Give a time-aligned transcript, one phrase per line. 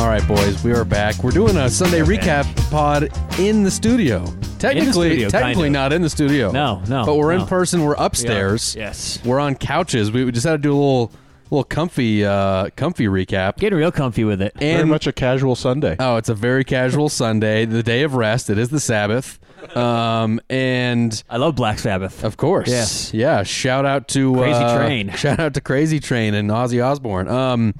[0.00, 1.22] All right, boys, we are back.
[1.22, 4.24] We're doing a Sunday recap pod in the studio.
[4.58, 5.72] Technically, studio, kind technically of.
[5.74, 6.50] not in the studio.
[6.50, 7.46] No, no, But we're in no.
[7.46, 7.82] person.
[7.84, 8.74] We're upstairs.
[8.74, 9.22] Yes.
[9.24, 10.10] We're on couches.
[10.10, 11.12] We we just had to do a little,
[11.50, 13.58] little comfy, uh, comfy recap.
[13.58, 14.54] Getting real comfy with it.
[14.58, 15.96] Very And much a casual Sunday.
[15.98, 18.48] oh, it's a very casual Sunday, the day of rest.
[18.48, 19.38] It is the Sabbath,
[19.76, 22.24] um, and I love Black Sabbath.
[22.24, 22.68] Of course.
[22.68, 23.12] Yes.
[23.12, 23.42] Yeah.
[23.42, 25.10] Shout out to Crazy uh, Train.
[25.16, 27.28] Shout out to Crazy Train and Ozzy Osbourne.
[27.28, 27.74] Um,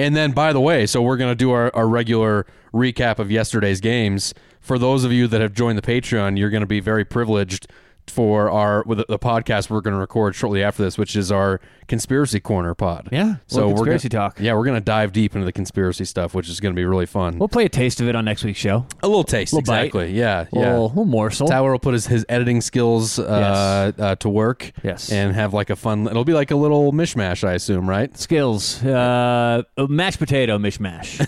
[0.00, 3.80] and then by the way, so we're gonna do our, our regular recap of yesterday's
[3.80, 4.32] games.
[4.60, 7.66] For those of you that have joined the Patreon, you're gonna be very privileged
[8.10, 12.38] for our with the, podcast we're gonna record shortly after this, which is our conspiracy
[12.40, 13.08] corner pod.
[13.10, 14.40] Yeah, So we're conspiracy gonna, talk.
[14.40, 17.38] Yeah, we're gonna dive deep into the conspiracy stuff, which is gonna be really fun.
[17.38, 18.86] We'll play a taste of it on next week's show.
[19.02, 19.86] a little taste, little bite.
[19.86, 20.12] exactly.
[20.12, 20.60] Yeah, A yeah.
[20.70, 21.48] little, little morsel.
[21.48, 24.70] Tyler will put his, his editing skills uh, uh, to work.
[24.84, 25.10] Yes.
[25.10, 28.16] And have like a fun, it'll be like a little mishmash, I assume, right?
[28.16, 28.82] Skills.
[28.84, 31.18] Uh, mashed potato mishmash.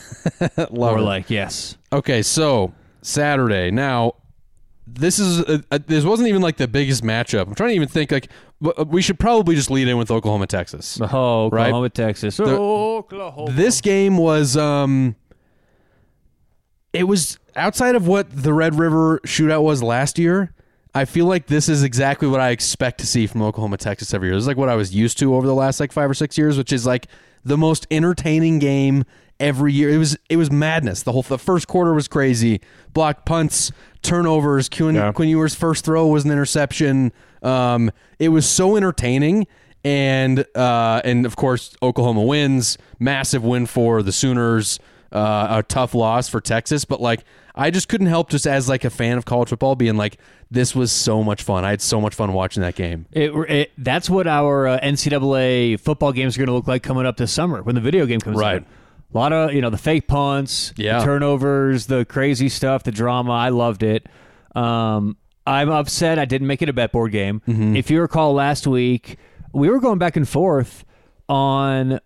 [0.70, 1.02] Love or it.
[1.02, 1.76] like, yes.
[1.92, 2.72] Okay, so
[3.02, 3.70] Saturday.
[3.70, 4.14] Now,
[4.86, 7.46] this is, uh uh this wasn't even like the biggest matchup.
[7.46, 8.28] I'm trying to even think like,
[8.86, 10.98] we should probably just lead in with Oklahoma, Texas.
[11.00, 11.66] Oh, Right.
[11.66, 12.38] Oklahoma, Texas.
[12.40, 13.52] Oklahoma.
[13.52, 15.16] This game was, um,
[16.92, 20.54] it was outside of what the Red River shootout was last year.
[20.94, 24.28] I feel like this is exactly what I expect to see from Oklahoma, Texas every
[24.28, 24.36] year.
[24.36, 26.36] This is like what I was used to over the last like five or six
[26.36, 27.06] years, which is like
[27.44, 29.04] the most entertaining game
[29.42, 29.90] every year.
[29.90, 31.02] It was it was madness.
[31.02, 32.60] The whole the first quarter was crazy.
[32.94, 34.68] Block punts, turnovers.
[34.70, 35.12] Quinn, Yeah.
[35.12, 37.12] Quinn Ewers' first throw was an interception.
[37.42, 39.46] Um, it was so entertaining,
[39.84, 42.78] and uh, and of course Oklahoma wins.
[42.98, 44.78] Massive win for the Sooners.
[45.10, 47.22] Uh, a tough loss for Texas, but like
[47.54, 50.16] I just couldn't help just as like a fan of college football being like
[50.50, 51.66] this was so much fun.
[51.66, 53.04] I had so much fun watching that game.
[53.12, 57.04] It, it, that's what our uh, NCAA football games are going to look like coming
[57.04, 58.62] up this summer when the video game comes Right.
[58.62, 58.66] out.
[59.14, 60.98] A lot of you know the fake punts, Yeah.
[60.98, 63.32] the turnovers, the crazy stuff, the drama.
[63.32, 64.06] I loved it.
[64.54, 67.42] Um, I'm upset I didn't make it a bet board game.
[67.48, 67.76] Mm-hmm.
[67.76, 69.18] If you recall last week,
[69.52, 70.84] we were going back and forth
[71.28, 72.00] on.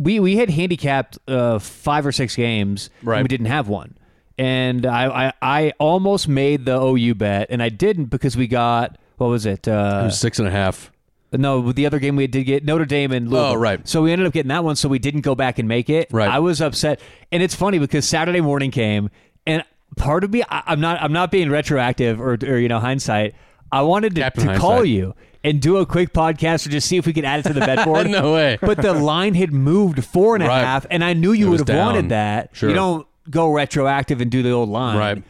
[0.00, 2.88] We we had handicapped uh, five or six games.
[3.00, 3.22] and Right.
[3.22, 3.98] we didn't have one,
[4.38, 8.96] and I, I I almost made the OU bet, and I didn't because we got
[9.18, 9.68] what was it?
[9.68, 10.90] Uh, It was six and a half.
[11.36, 13.50] No, the other game we did get Notre Dame and Louisville.
[13.52, 13.86] Oh, right.
[13.88, 16.08] So we ended up getting that one, so we didn't go back and make it.
[16.12, 16.28] Right.
[16.28, 17.00] I was upset,
[17.32, 19.10] and it's funny because Saturday morning came,
[19.46, 19.62] and
[19.96, 23.34] part of me, I, I'm not, I'm not being retroactive or, or you know hindsight.
[23.72, 26.96] I wanted to, Captain to call you and do a quick podcast or just see
[26.96, 28.08] if we could add it to the bet board.
[28.08, 28.58] No way.
[28.60, 30.92] But the line had moved four and a half, Right.
[30.92, 31.86] and I knew you would have down.
[31.86, 32.50] wanted that.
[32.52, 32.68] Sure.
[32.68, 34.98] You don't go retroactive and do the old line.
[34.98, 35.22] Right.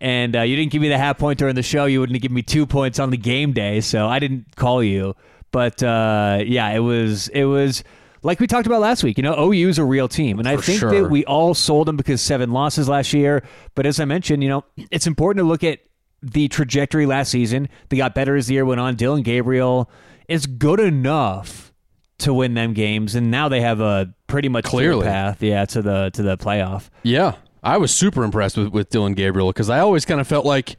[0.00, 1.84] And uh, you didn't give me the half point during the show.
[1.84, 4.82] You wouldn't have given me two points on the game day, so I didn't call
[4.82, 5.14] you.
[5.52, 7.82] But uh, yeah, it was it was
[8.22, 9.16] like we talked about last week.
[9.16, 10.90] You know, OU's a real team, and I For think sure.
[10.90, 13.42] that we all sold them because seven losses last year.
[13.74, 15.80] But as I mentioned, you know, it's important to look at
[16.22, 17.68] the trajectory last season.
[17.88, 18.94] They got better as the year went on.
[18.94, 19.90] Dillon Gabriel
[20.28, 21.72] is good enough
[22.18, 25.82] to win them games, and now they have a pretty much clear path, yeah, to
[25.82, 26.90] the to the playoff.
[27.02, 30.44] Yeah, I was super impressed with, with Dillon Gabriel because I always kind of felt
[30.46, 30.76] like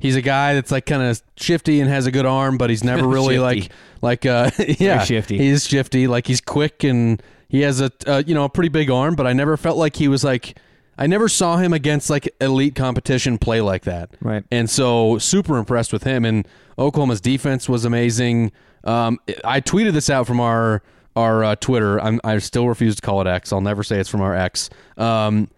[0.00, 2.82] he's a guy that's like kind of shifty and has a good arm, but he's
[2.82, 3.70] never really like
[4.02, 5.38] like uh yeah shifty.
[5.38, 8.90] He's shifty, like he's quick and he has a uh, you know a pretty big
[8.90, 10.58] arm, but I never felt like he was like
[10.98, 14.10] I never saw him against like elite competition play like that.
[14.20, 14.44] Right.
[14.50, 16.46] And so super impressed with him and
[16.78, 18.52] Oklahoma's defense was amazing.
[18.84, 20.82] Um, I tweeted this out from our
[21.16, 22.00] our uh, Twitter.
[22.00, 23.52] I'm, I still refuse to call it X.
[23.52, 24.70] I'll never say it's from our X.
[24.96, 25.48] Um,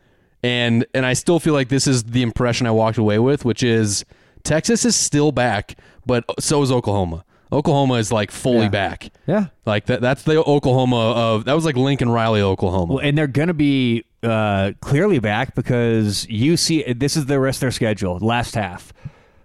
[0.42, 3.62] and and I still feel like this is the impression I walked away with, which
[3.62, 4.04] is
[4.44, 5.76] Texas is still back,
[6.06, 7.24] but so is Oklahoma.
[7.52, 8.68] Oklahoma is like fully Yeah.
[8.68, 9.10] back.
[9.26, 9.46] Yeah.
[9.66, 10.00] Like that.
[10.00, 12.94] That's the Oklahoma of that was like Lincoln Riley, Oklahoma.
[12.94, 16.98] Well, and they're going to be uh, clearly back because UC.
[16.98, 18.18] This is the rest of their schedule.
[18.20, 18.92] Last half,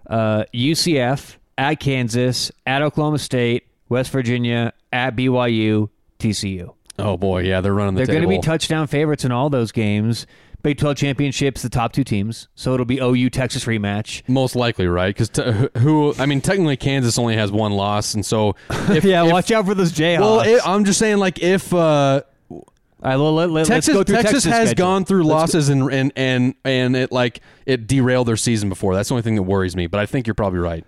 [0.09, 6.73] uh, UCF at Kansas, at Oklahoma State, West Virginia, at BYU, TCU.
[6.99, 9.71] oh boy, yeah, they're running the They're going to be touchdown favorites in all those
[9.71, 10.25] games.
[10.67, 12.49] Big 12 championships, the top two teams.
[12.55, 14.21] So it'll be OU Texas rematch.
[14.27, 15.15] Most likely, right?
[15.15, 16.13] Because t- who?
[16.19, 19.65] I mean, technically, Kansas only has one loss, and so if, yeah, if- watch out
[19.65, 20.19] for those Jayhawks.
[20.19, 22.65] Well, it, I'm just saying, like if uh, all
[23.01, 24.75] right, well, let, let, Texas let's go through Texas, has schedule.
[24.85, 28.67] gone through Let's go- losses and and and and it like it derailed their season
[28.67, 28.93] before.
[28.93, 29.87] That's the only thing that worries me.
[29.87, 30.83] But I think you're probably right.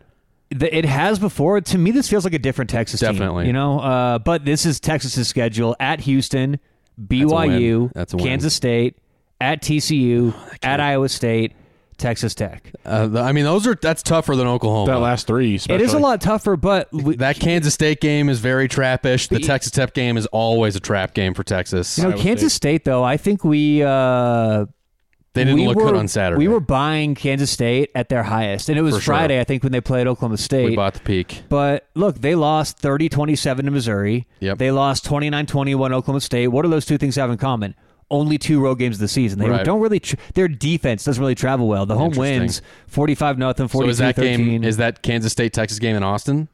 [0.50, 1.62] The- It has before.
[1.62, 3.13] To me, this feels like a different Texas team.
[3.13, 3.48] Definitely.
[3.48, 6.59] You know, uh, but this is Texas's schedule at Houston,
[7.00, 7.94] BYU.
[7.94, 8.18] That's a.
[8.18, 8.98] Kansas State,
[9.41, 10.33] at TCU,
[10.63, 11.53] at Iowa State,
[11.97, 12.71] Texas Tech.
[12.86, 14.91] Uh, I mean, those are that's tougher than Oklahoma.
[14.91, 15.83] That last three, especially.
[15.83, 19.30] It is a lot tougher, but we, that Kansas State game is very trappish.
[19.30, 21.97] The Texas Tech game is always a trap game for Texas.
[21.97, 23.03] you know, Iowa Kansas State though.
[23.03, 24.65] I think we uh,
[25.33, 26.39] they didn't we look were, good on Saturday.
[26.39, 29.15] We were buying Kansas State at their highest, and it was For sure.
[29.15, 30.65] Friday, I think, when they played Oklahoma State.
[30.65, 31.44] we bought the peak.
[31.50, 34.27] But look, they lost 30 27 to Missouri.
[34.39, 34.57] Yep.
[34.57, 36.47] They lost 29 21 Oklahoma State.
[36.47, 37.75] What do those two things have in common?
[38.11, 39.38] Only two road games of the season.
[39.39, 39.63] They Right.
[39.63, 41.85] don't really, tr- their defense doesn't really travel well.
[41.85, 44.38] The home wins 45 nothing, So 42 is that 13.
[44.45, 44.63] game?
[44.63, 46.47] Is that Kansas State Texas game in Austin?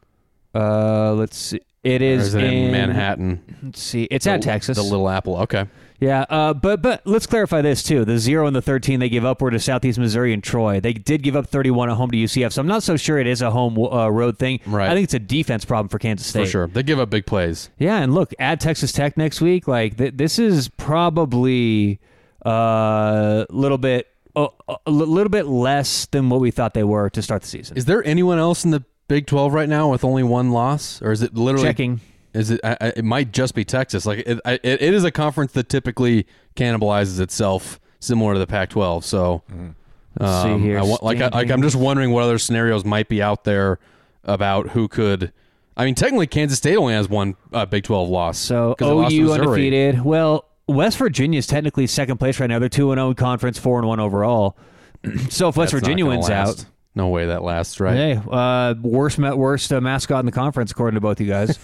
[0.54, 1.60] uh, let's see.
[1.84, 3.42] It is, is it in, Manhattan?
[3.64, 4.04] Let's see.
[4.10, 4.76] It's at Texas.
[4.78, 5.38] The Little Apple.
[5.38, 5.66] Okay.
[6.00, 8.06] Yeah, uh, but but let's clarify this too.
[8.06, 10.80] The zero and the thirteen they give up were to Southeast Missouri and Troy.
[10.80, 13.18] They did give up thirty one at home to UCF, so I'm not so sure
[13.18, 14.60] it is a home uh, road thing.
[14.66, 14.90] Right.
[14.90, 16.46] I think it's a defense problem for Kansas State.
[16.46, 16.68] For sure.
[16.68, 17.70] They give up big plays.
[17.78, 19.68] Yeah, and look, add Texas Tech next week.
[19.68, 22.00] Like th- this is probably
[22.44, 24.48] a uh, little bit a
[24.86, 27.78] a little bit less than what we thought they were to start the season.
[27.78, 31.02] Is there anyone else in the Big 12 right now with only one loss?
[31.02, 31.68] Or is it literally.
[31.68, 32.02] Checking.
[32.36, 32.60] Is it?
[32.64, 34.06] I, it might just be Texas.
[34.06, 38.48] Like it, I- it, it is a conference that typically cannibalizes itself, similar to the
[38.48, 39.04] Pac-12.
[39.04, 40.80] So, see um, here.
[40.80, 43.80] I, like, I, like I'm just wondering what other scenarios might be out there
[44.24, 45.32] about who could.
[45.78, 48.38] I mean, technically, Kansas State only has one uh, Big 12 loss.
[48.38, 50.04] So OU undefeated.
[50.04, 52.60] Well, West Virginia is technically second place right now.
[52.60, 54.58] They're two and zero in conference, four and one overall.
[55.30, 56.62] so if West That's Virginia wins last.
[56.62, 56.66] out,
[56.96, 57.96] no way that lasts, right?
[57.96, 61.60] hey, uh, worst ma- worst uh, mascot in the conference according to both you guys.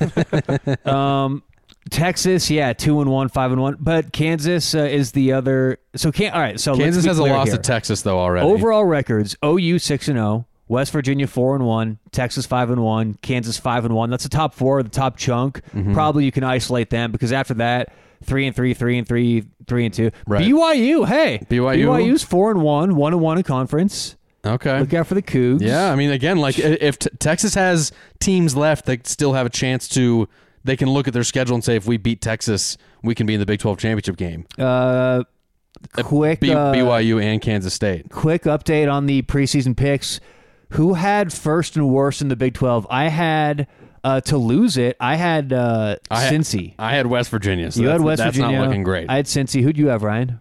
[0.86, 1.44] um,
[1.90, 5.80] Texas, yeah, two and one, five and one, but Kansas uh, is the other.
[5.96, 6.60] So can all right.
[6.60, 7.58] So Kansas has a loss here.
[7.58, 8.46] to Texas though already.
[8.46, 13.16] Overall records: OU six and zero, West Virginia four and one, Texas five and one,
[13.22, 14.10] Kansas five and one.
[14.10, 15.62] That's the top four, the top chunk.
[15.74, 15.94] Mm-hmm.
[15.94, 17.94] Probably you can isolate them because after that,
[18.24, 20.12] three and three, three and three, three and two.
[20.28, 20.46] Right.
[20.46, 21.86] BYU, hey, BYU?
[21.86, 24.16] BYU's four and one, one and one in conference.
[24.46, 24.80] Okay.
[24.80, 25.62] Look out for the Cougs.
[25.62, 29.50] Yeah, I mean, again, like if t- Texas has teams left that still have a
[29.50, 30.28] chance to,
[30.64, 33.34] they can look at their schedule and say, if we beat Texas, we can be
[33.36, 34.46] in the Big 12 championship game.
[34.58, 35.24] Uh,
[36.04, 38.10] quick, B- uh, BYU and Kansas State.
[38.10, 40.20] quick update on the preseason picks.
[40.72, 42.88] Who had first and worst in the Big Twelve?
[42.90, 43.68] I had
[44.06, 44.96] uh, to lose it.
[45.02, 46.76] I had uh, I had- Cincy.
[46.80, 47.70] I had West Virginia.
[47.72, 48.60] So you that's, had West that's Virginia.
[48.60, 49.10] not looking great.
[49.10, 49.62] I had Cincy.
[49.64, 50.40] Who'd you have, Ryan?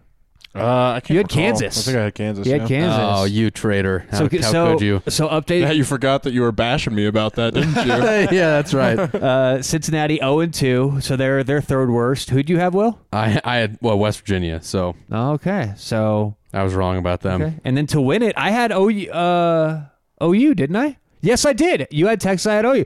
[0.53, 1.35] Uh, I can't You had recall.
[1.43, 1.77] Kansas.
[1.79, 2.45] I think I had Kansas.
[2.45, 2.67] You had yeah.
[2.67, 2.99] Kansas.
[3.01, 4.05] oh, you traitor.
[4.11, 5.01] How, so how so could you?
[5.07, 5.61] so update.
[5.61, 7.81] Yeah, you forgot that you were bashing me about that, didn't you?
[7.93, 8.99] yeah, that's right.
[9.21, 12.31] Uh, Cincinnati zero and two, so they're they're third worst.
[12.31, 12.99] Who'd you have, Will?
[13.13, 17.41] I, I had, well, West Virginia, so Okay, so I was wrong about them.
[17.41, 19.09] okay, and then to win it, I had OU.
[19.11, 19.85] Uh,
[20.23, 20.97] OU, didn't I?
[21.21, 21.87] Yes, I did.
[21.91, 22.47] You had Texas.
[22.47, 22.85] I had OU.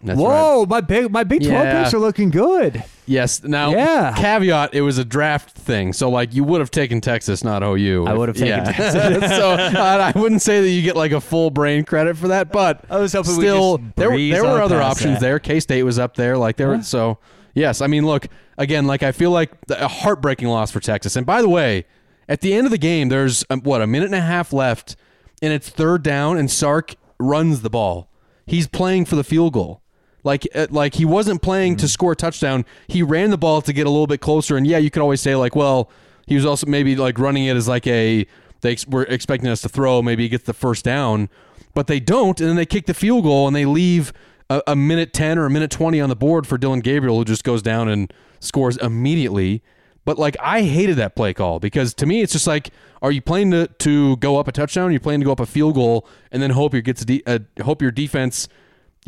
[0.00, 1.82] That's Whoa, my big my Big Twelve Yeah.
[1.82, 2.84] picks are looking good.
[3.06, 3.42] Yes.
[3.42, 4.14] Now, Yeah.
[4.16, 8.06] caveat: it was a draft thing, so like you would have taken Texas, not OU.
[8.06, 8.72] I would have taken yeah.
[8.72, 9.30] Texas.
[9.36, 12.52] so uh, I wouldn't say that you get like a full brain credit for that,
[12.52, 15.20] but I was hoping we'd still just there, there were other options that.
[15.20, 15.38] there.
[15.40, 16.68] K State was up there, like there.
[16.68, 17.18] were So
[17.54, 18.86] yes, I mean, look again.
[18.86, 21.16] Like I feel like a heartbreaking loss for Texas.
[21.16, 21.86] And by the way,
[22.28, 24.94] at the end of the game, there's um, what a minute and a half left,
[25.42, 28.10] and it's third down, and Sark runs the ball.
[28.46, 29.82] He's playing for the field goal.
[30.24, 31.80] Like, uh, like he wasn't playing Mm-hmm.
[31.80, 32.64] to score a touchdown.
[32.88, 34.56] He ran the ball to get a little bit closer.
[34.56, 35.90] And yeah, you could always say like, well,
[36.26, 38.26] he was also maybe like running it as like a
[38.60, 40.02] they ex- were expecting us to throw.
[40.02, 41.28] Maybe he gets the first down,
[41.74, 42.38] but they don't.
[42.40, 44.12] And then they kick the field goal and they leave
[44.50, 47.24] a, a minute ten or a minute twenty on the board for Dillon Gabriel, who
[47.24, 49.62] just goes down and scores immediately.
[50.04, 52.70] But like I hated that play call because to me it's just like,
[53.00, 54.88] are you playing to, to go up a touchdown?
[54.88, 57.04] Are you playing to go up a field goal and then hope you gets a
[57.04, 58.48] de- uh, hope your defense,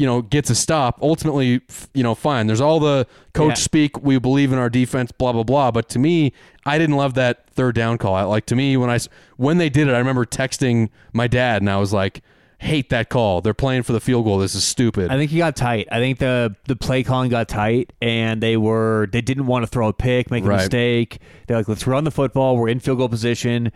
[0.00, 0.98] you know, gets a stop.
[1.02, 1.60] Ultimately,
[1.92, 2.46] you know, fine.
[2.46, 3.54] There's all the coach Yeah.
[3.54, 4.02] speak.
[4.02, 5.12] We believe in our defense.
[5.12, 5.70] Blah blah blah.
[5.70, 6.32] But to me,
[6.64, 8.14] I didn't love that third down call.
[8.14, 8.98] I, like to me when I
[9.36, 12.22] when they did it, I remember texting my dad and I was like,
[12.60, 13.40] hate that call.
[13.42, 14.38] They're playing for the field goal.
[14.38, 15.10] This is stupid.
[15.10, 15.86] I think he got tight.
[15.92, 19.66] I think the the play calling got tight, and they were they didn't want to
[19.66, 20.56] throw a pick, make a Right.
[20.60, 21.18] mistake.
[21.46, 22.56] They're like, let's run the football.
[22.56, 23.70] We're in field goal position.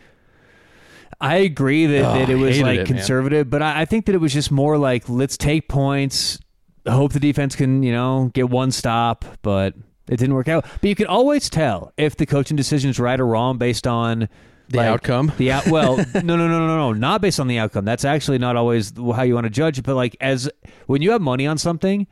[1.21, 2.87] I agree that, Oh, that it was like it, man.
[2.87, 6.39] conservative, but I, I think that it was just more like let's take points,
[6.87, 9.75] hope the defense can you know get one stop, but
[10.09, 10.65] it didn't work out.
[10.81, 14.29] But you can always tell if the coaching decision is right or wrong based on
[14.69, 15.33] The like, outcome?
[15.39, 17.85] The out well, no, no, no, no, no, not based on the outcome.
[17.85, 19.85] That's actually not always how you want to judge it.
[19.85, 20.51] But like as
[20.87, 22.07] when you have money on something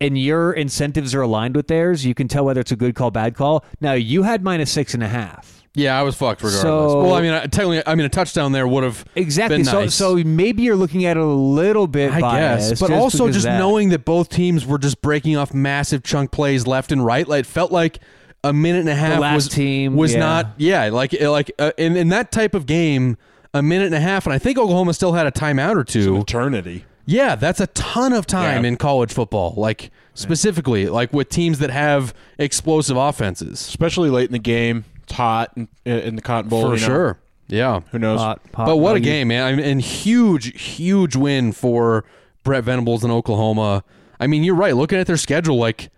[0.00, 3.12] and your incentives are aligned with theirs, you can tell whether it's a good call,
[3.12, 3.64] bad call.
[3.80, 5.61] Now you had minus six and a half.
[5.74, 6.62] Yeah, I was fucked regardless.
[6.62, 9.56] So- well, I mean, I, technically, I mean, a touchdown there would have Exactly.
[9.58, 9.94] Been so nice.
[9.94, 13.30] so maybe you're looking at it a little bit I biased, guess, but just also
[13.30, 13.58] just that.
[13.58, 17.40] knowing that both teams were just breaking off massive chunk plays left and right, like
[17.40, 17.98] it felt like
[18.44, 20.18] a minute and a half last was team, was yeah.
[20.18, 23.16] not yeah like like uh, in in that type of game.
[23.54, 26.16] a minute and a half, and I think Oklahoma still had a timeout or two.
[26.18, 26.86] Eternity.
[27.04, 28.68] Yeah, that's a ton of time Yeah.
[28.68, 29.52] in college football.
[29.58, 33.60] Like specifically, like with teams that have explosive offenses.
[33.60, 34.84] Especially late in the game.
[35.12, 36.62] It's hot in, in the Cotton Bowl.
[36.62, 36.86] For you know.
[36.86, 37.18] sure.
[37.48, 37.80] Yeah.
[37.90, 38.18] Who knows?
[38.18, 39.46] Hot, hot but what a game, man!
[39.46, 42.04] I mean, and huge, huge win for
[42.44, 43.84] Brent Venables in Oklahoma.
[44.18, 44.74] I mean, you're right.
[44.74, 45.90] Looking at their schedule, like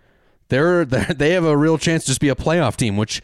[0.49, 2.97] they're, they're they have a real chance to just be a playoff team.
[2.97, 3.21] Which,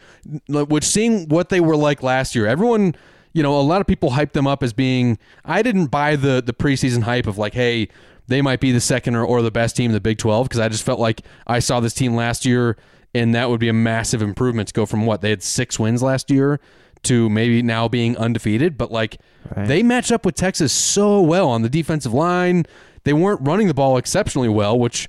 [0.48, 2.94] which seeing what they were like last year, everyone,
[3.34, 5.18] you know, a lot of people hyped them up as being.
[5.44, 7.88] I didn't buy the the preseason hype of like, hey,
[8.28, 10.60] they might be the second or, or the best team in the Big Twelve because
[10.60, 12.78] I just felt like I saw this team last year,
[13.14, 16.02] and that would be a massive improvement to go from what they had six wins
[16.02, 16.60] last year
[17.04, 18.78] to maybe now being undefeated.
[18.78, 19.18] But like
[19.56, 22.64] they matched up with Texas so well on the defensive line.
[23.04, 25.08] They weren't running the ball exceptionally well, which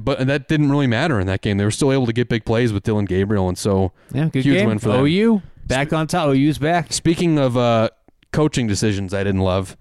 [0.00, 1.56] but that didn't really matter in that game.
[1.56, 4.44] They were still able to get big plays with Dillon Gabriel, and so Yeah, good
[4.44, 4.68] huge game.
[4.68, 5.04] win for them.
[5.06, 6.28] OU back on top.
[6.28, 6.92] OU's back.
[6.92, 7.88] Speaking of uh,
[8.32, 9.76] coaching decisions, I didn't love.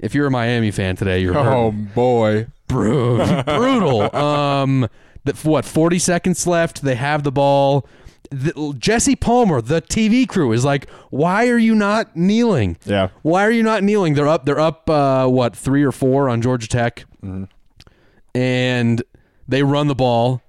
[0.00, 1.46] If you're a Miami fan today, you're hurt.
[1.54, 2.46] Oh boy.
[2.66, 3.42] brutal.
[3.44, 4.16] brutal.
[4.16, 4.88] Um,
[5.24, 5.64] the, what?
[5.64, 6.82] Forty seconds left.
[6.82, 7.86] They have the ball.
[8.30, 12.78] The, Jesse Palmer, the TV crew, is like, "Why are you not kneeling?
[12.84, 13.08] Yeah.
[13.22, 14.14] Why are you not kneeling?
[14.14, 14.44] They're up.
[14.46, 14.88] They're up.
[14.88, 15.54] Uh, what?
[15.54, 17.04] Three or four on Georgia Tech,
[18.34, 19.02] and
[19.48, 20.42] they run the ball."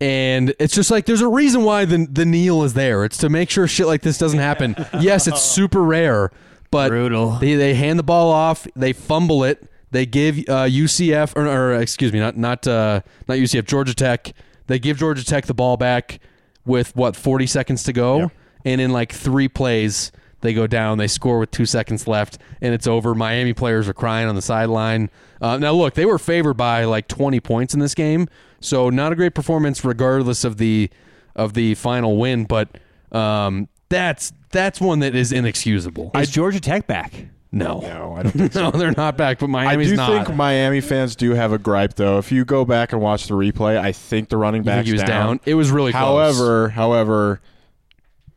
[0.00, 3.04] And it's just like there's a reason why the the kneel is there.
[3.04, 4.74] It's to make sure shit like this doesn't happen.
[5.00, 6.30] yes, it's super rare,
[6.70, 7.38] but Brutal.
[7.38, 11.74] they they hand the ball off, they fumble it, they give uh, UCF or, or
[11.74, 14.34] excuse me, not not uh, not UCF, Georgia Tech.
[14.66, 16.18] They give Georgia Tech the ball back
[16.66, 18.32] with what 40 seconds to go,
[18.64, 20.10] and in like three plays
[20.40, 20.98] they go down.
[20.98, 23.14] They score with two seconds left, and it's over.
[23.14, 25.10] Miami players are crying on the sideline.
[25.40, 28.26] Uh, now look, they were favored by like 20 points in this game,
[28.60, 30.90] so not a great performance regardless of the
[31.36, 32.68] of the final win, but.
[33.12, 36.10] Um, that's that's one that is inexcusable.
[36.16, 37.12] Is Georgia Tech back?
[37.54, 39.38] No, No, I don't think no, they're not back.
[39.38, 40.26] But I do not.
[40.26, 42.18] think Miami fans do have a gripe, though.
[42.18, 45.02] If you go back and watch the replay, I think the running back he was
[45.04, 45.38] down.
[45.46, 46.02] It was really close.
[46.36, 47.40] However, however,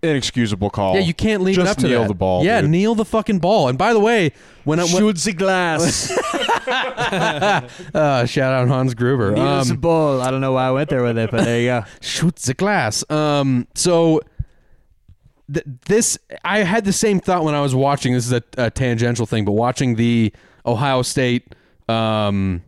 [0.03, 0.93] inexcusable call.
[0.93, 2.07] yeah, you can't leave Just it up to kneel that.
[2.09, 2.45] the ball.
[2.45, 2.69] Yeah, dude.
[2.69, 3.67] kneel the fucking ball.
[3.69, 4.31] And by the way,
[4.63, 6.11] when I when, Shoots the glass.
[6.67, 9.31] uh, shout out Hans Gruber.
[9.31, 10.21] Needles the Um, ball.
[10.21, 11.83] I don't know why I went there with it, but there you go.
[12.01, 13.09] shoots the glass.
[13.09, 14.21] Um, so
[15.51, 18.13] th- this I had the same thought when I was watching.
[18.13, 20.33] This is a, a tangential thing, but watching the
[20.65, 21.55] Ohio State,
[21.87, 22.63] um,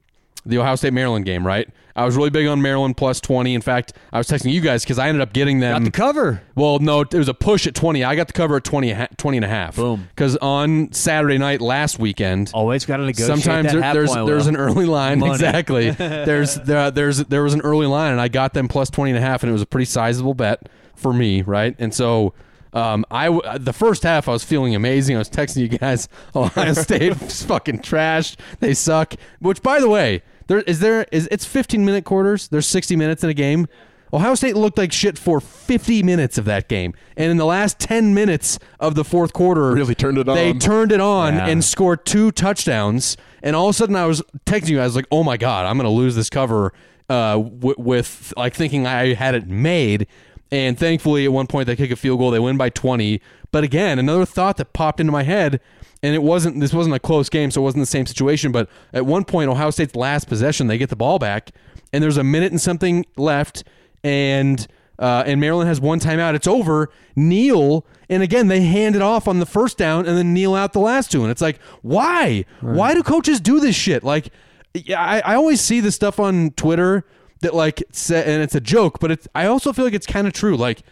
[0.45, 1.69] the Ohio State Maryland game, right?
[1.95, 3.53] I was really big on Maryland plus twenty.
[3.53, 5.74] In fact, I was texting you guys because I ended up getting them.
[5.79, 6.41] Got the cover.
[6.55, 8.05] Well, no, it was a push at 20.
[8.05, 9.75] I got the cover at 20, 20 and a half.
[9.75, 10.07] Boom.
[10.09, 14.27] Because on Saturday night last weekend, Always got to negotiate sometimes that there, there's point,
[14.27, 15.19] there's an early line.
[15.19, 15.33] Money.
[15.33, 15.89] Exactly.
[15.91, 19.17] there's there, there's there was an early line, and I got them plus 20 and
[19.17, 21.75] a half, and it was a pretty sizable bet for me, right?
[21.79, 22.33] And so.
[22.73, 25.15] Um, I w- the first half I was feeling amazing.
[25.15, 28.38] I was texting you guys, Ohio State is fucking trashed.
[28.59, 29.15] They suck.
[29.39, 32.47] Which, by the way, there is there is it's 15 minute quarters.
[32.47, 33.67] There's 60 minutes in a game.
[34.11, 37.77] Ohio State looked like shit for 50 minutes of that game, and in the last
[37.79, 40.35] 10 minutes of the fourth quarter, Really turned it on.
[40.35, 41.45] They turned it on Yeah.
[41.47, 43.17] and scored two touchdowns.
[43.43, 44.81] And all of a sudden, I was texting you.
[44.81, 46.73] I was like, "Oh my god, I'm going to lose this cover."
[47.07, 50.05] Uh, w- with like thinking I had it made,
[50.51, 52.32] and thankfully at one point they kick a field goal.
[52.32, 53.22] They win by 20.
[53.51, 55.60] But again, another thought that popped into my head,
[56.03, 56.60] and it wasn't.
[56.60, 58.51] This wasn't a close game, so it wasn't the same situation.
[58.51, 61.51] But at one point, Ohio State's last possession, they get the ball back,
[61.91, 63.63] and there's a minute and something left,
[64.03, 64.68] and
[65.00, 66.36] uh, and Maryland has one timeout.
[66.36, 66.89] It's over.
[67.15, 70.74] Kneel, and again they hand it off on the first down, and then kneel out
[70.74, 71.24] the last two.
[71.24, 72.46] And it's like, why?
[72.75, 74.03] Why do coaches do this shit?
[74.03, 74.29] Like,
[74.74, 77.03] yeah, I, I always see this stuff on Twitter
[77.41, 79.27] that like, and it's a joke, but it's.
[79.34, 80.55] I also feel like it's kind of true.
[80.55, 80.84] Like.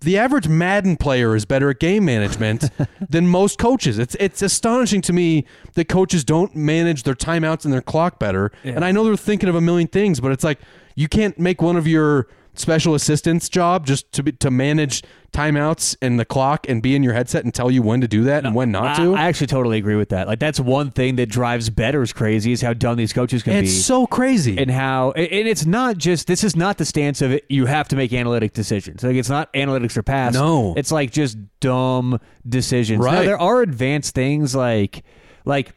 [0.00, 2.70] The average Madden player is better at game management
[3.08, 4.00] than most coaches.
[4.00, 5.44] It's it's astonishing to me
[5.74, 8.50] that coaches don't manage their timeouts and their clock better.
[8.64, 10.58] And I know they're thinking of a million things, but it's like
[10.96, 15.96] you can't make one of your special assistants job just to be, to manage timeouts
[16.02, 18.44] and the clock and be in your headset and tell you when to do that
[18.44, 19.14] and when not I, to.
[19.14, 20.26] I actually totally agree with that.
[20.28, 23.70] Like that's one thing that drives bettors crazy is how dumb these coaches can it's
[23.72, 23.78] be.
[23.80, 24.58] so crazy.
[24.58, 27.88] and how and it's not just this is not the stance of it you have
[27.88, 30.74] to make analytic decisions like it's not analytics or pass No.
[30.76, 33.24] it's like just dumb decisions now Right.
[33.24, 35.02] there are advanced things like
[35.46, 35.72] like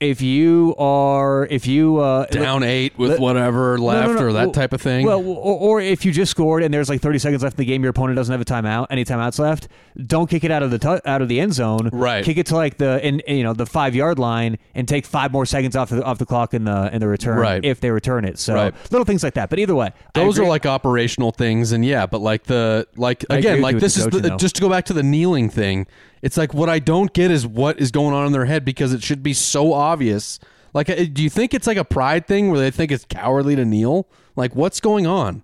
[0.00, 4.26] if you are if you uh Down eight with Let- whatever No, no, left no.
[4.26, 5.04] or that Well- type of thing.
[5.06, 7.64] Well, or, or if you just scored and there's like 30 seconds left in the
[7.66, 9.68] game, your opponent doesn't have a timeout, any timeouts left.
[10.06, 11.90] Don't kick it out of the tu- out of the end zone.
[11.92, 12.24] Right.
[12.24, 15.32] Kick it to like the in, you know the five yard line and take five
[15.32, 17.38] more seconds off the off the clock in the in the return.
[17.38, 17.62] Right.
[17.64, 18.74] If they return it, so Right.
[18.90, 19.50] little things like that.
[19.50, 23.60] But either way, Those are like operational things, and yeah, but like the like again,
[23.60, 25.86] like this is the, just to go back to the kneeling thing.
[26.22, 28.92] It's like what I don't get is what is going on in their head because
[28.92, 30.38] it should be so obvious.
[30.74, 33.56] Like, uh, do you think it's like a pride thing where they think it's cowardly
[33.56, 34.06] to kneel?
[34.36, 35.42] Like, what's going on?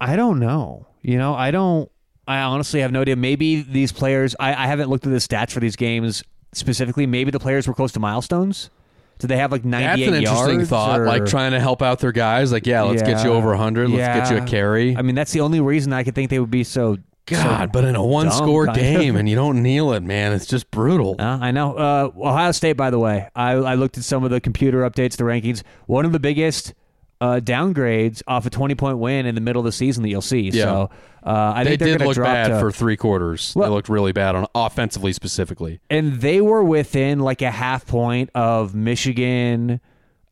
[0.00, 0.86] I don't know.
[1.02, 1.90] You know, I don't.
[2.26, 3.16] I honestly have no idea.
[3.16, 4.34] Maybe these players.
[4.40, 6.22] I, I haven't looked at the stats for these games
[6.52, 7.06] specifically.
[7.06, 8.70] Maybe the players were close to milestones.
[9.18, 11.00] Did they have like 98 That's an interesting thought.
[11.00, 12.52] or- Like trying to help out their guys.
[12.52, 13.36] Like, yeah, let's get you Yeah.
[13.36, 13.90] over 100.
[13.90, 14.96] Let's get you a carry.
[14.96, 16.98] I mean, that's the only reason I could think they would be so.
[17.28, 20.46] God, so but in a one score game and you don't kneel it, man, it's
[20.46, 21.16] just brutal.
[21.18, 21.74] Uh, I know.
[21.76, 25.16] Uh, Ohio State, by the way, I, I looked at some of the computer updates,
[25.16, 25.62] the rankings.
[25.86, 26.74] One of the biggest
[27.20, 30.20] uh, downgrades off a 20 point win in the middle of the season that you'll
[30.22, 30.50] see.
[30.50, 30.64] Yeah.
[30.64, 30.90] So
[31.26, 33.54] uh, I they think they're did going to look bad to, for three quarters.
[33.54, 35.80] they looked really bad on offensively specifically.
[35.90, 39.80] and they were within like a half point of Michigan.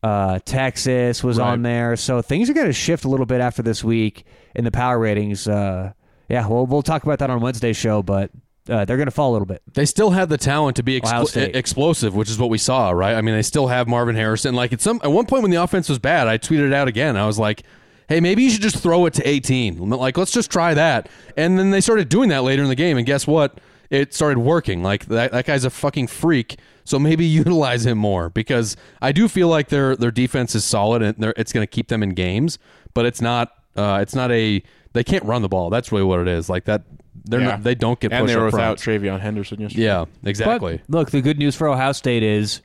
[0.03, 1.49] Uh, Texas was Right.
[1.51, 4.25] on there, so things are going to shift a little bit after this week
[4.55, 5.47] in the power ratings.
[5.47, 5.91] Uh,
[6.29, 8.31] yeah, well, we'll talk about that on Wednesday's show, but
[8.69, 9.61] uh, they're going to fall a little bit.
[9.73, 11.11] They still have the talent to be expl-
[11.55, 13.15] explosive, which is what we saw, right?
[13.15, 14.55] I mean, they still have Marvin Harrison.
[14.55, 16.87] Like at some at one point when the offense was bad, I tweeted it out
[16.89, 17.15] again.
[17.15, 17.63] I was like,
[18.09, 19.89] "Hey, maybe you should just throw it to 18.
[19.89, 21.07] Like, let's just try that."
[21.37, 23.59] And then they started doing that later in the game, and guess what?
[23.89, 24.83] It started working.
[24.83, 26.59] Like that, that guy's a fucking freak.
[26.83, 31.01] So maybe utilize him more because I do feel like their their defense is solid
[31.01, 32.59] and they're- it's going to keep them in games,
[32.93, 34.61] but it's not uh, it's not a
[34.93, 35.69] they can't run the ball.
[35.69, 36.49] That's really what it is.
[36.49, 36.83] Like that
[37.25, 37.47] they're Yeah.
[37.47, 38.79] not they don't get and pushed they were up front.
[38.79, 39.83] without TreVeyon Henderson yesterday.
[39.83, 40.81] Yeah, exactly.
[40.87, 42.61] But look, the good news for Ohio State is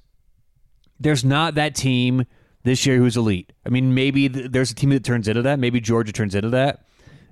[1.01, 2.25] there's not that team
[2.65, 3.53] this year who's elite.
[3.67, 5.59] I mean, maybe th- there's a team that turns into that.
[5.59, 6.85] Maybe Georgia turns into that.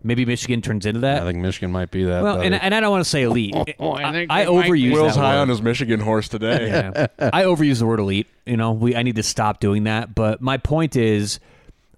[0.03, 1.23] Maybe Michigan turns into that.
[1.23, 2.23] I think Michigan might be that.
[2.23, 3.55] well, and, and I don't want to say elite.
[3.79, 5.43] I, I overuse Will's that high word.
[5.43, 6.69] on his Michigan horse today.
[6.69, 7.07] Yeah.
[7.19, 8.27] I overuse the word elite.
[8.47, 10.15] You know, we I need to stop doing that.
[10.15, 11.39] But my point is,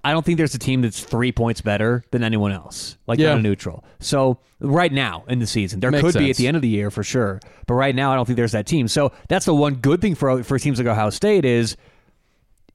[0.05, 3.33] I don't think there's a team that's three points better than anyone else, like Yeah.
[3.33, 3.85] on a neutral.
[4.01, 6.69] So right now in the season, there Makes could be at the end of the
[6.69, 7.41] year for sure.
[7.67, 8.89] But right now, I don't think there's that team.
[8.89, 11.77] So that's the one good thing for for teams like Ohio State is.